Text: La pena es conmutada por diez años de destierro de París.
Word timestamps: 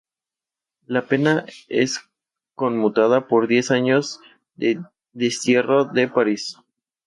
La 0.87 1.03
pena 1.05 1.45
es 1.69 2.09
conmutada 2.55 3.27
por 3.27 3.45
diez 3.47 3.69
años 3.69 4.19
de 4.55 4.83
destierro 5.13 5.85
de 5.85 6.07
París. 6.07 6.57